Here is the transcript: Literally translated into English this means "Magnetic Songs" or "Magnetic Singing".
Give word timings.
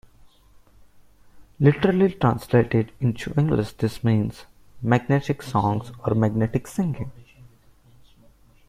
Literally 1.59 2.11
translated 2.11 2.91
into 2.99 3.35
English 3.37 3.73
this 3.73 4.03
means 4.03 4.45
"Magnetic 4.81 5.43
Songs" 5.43 5.91
or 6.03 6.15
"Magnetic 6.15 6.65
Singing". 6.65 7.11